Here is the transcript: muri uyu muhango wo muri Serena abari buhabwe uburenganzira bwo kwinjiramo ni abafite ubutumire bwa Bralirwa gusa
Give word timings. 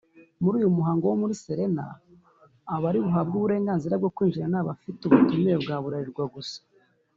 muri 0.41 0.55
uyu 0.59 0.75
muhango 0.77 1.03
wo 1.07 1.15
muri 1.21 1.33
Serena 1.43 1.85
abari 2.75 2.99
buhabwe 3.05 3.33
uburenganzira 3.37 3.95
bwo 3.99 4.11
kwinjiramo 4.15 4.49
ni 4.51 4.57
abafite 4.61 4.99
ubutumire 5.03 5.55
bwa 5.63 5.75
Bralirwa 5.83 6.25
gusa 6.35 6.59